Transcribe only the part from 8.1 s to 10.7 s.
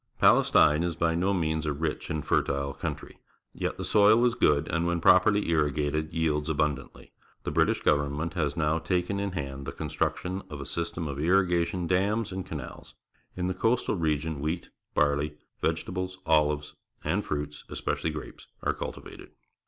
has now taken in hand the construction of a